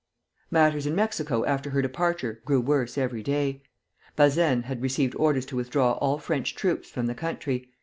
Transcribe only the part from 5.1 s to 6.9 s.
orders to withdraw all French troops